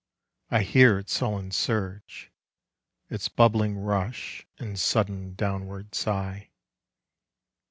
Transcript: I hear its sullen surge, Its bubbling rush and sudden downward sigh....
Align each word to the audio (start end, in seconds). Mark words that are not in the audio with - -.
I 0.49 0.63
hear 0.63 0.97
its 0.97 1.13
sullen 1.15 1.51
surge, 1.51 2.31
Its 3.11 3.29
bubbling 3.29 3.77
rush 3.77 4.47
and 4.57 4.79
sudden 4.79 5.35
downward 5.35 5.93
sigh.... 5.93 6.49